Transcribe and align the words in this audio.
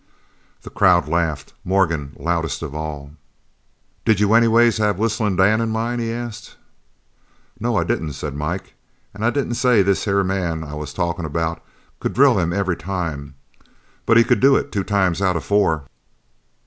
The 0.63 0.71
crowd 0.71 1.07
laughed, 1.07 1.53
Morgan 1.63 2.13
loudest 2.17 2.63
of 2.63 2.73
all. 2.73 3.11
"Did 4.03 4.19
you 4.19 4.33
anyways 4.33 4.77
have 4.79 4.97
Whistlin' 4.97 5.35
Dan 5.35 5.61
in 5.61 5.69
mind?" 5.69 6.01
he 6.01 6.11
asked. 6.11 6.55
"No, 7.59 7.75
I 7.75 7.83
didn't," 7.83 8.13
said 8.13 8.33
Mike, 8.35 8.73
"an' 9.13 9.21
I 9.21 9.29
didn't 9.29 9.53
say 9.61 9.83
this 9.83 10.05
here 10.05 10.23
man 10.23 10.63
I 10.63 10.73
was 10.73 10.91
talkin' 10.91 11.23
about 11.25 11.61
could 11.99 12.13
drill 12.13 12.33
them 12.33 12.51
every 12.51 12.75
time. 12.77 13.35
But 14.07 14.17
he 14.17 14.23
could 14.23 14.39
do 14.39 14.55
it 14.55 14.71
two 14.71 14.83
times 14.83 15.21
out 15.21 15.35
of 15.37 15.45
four." 15.45 15.83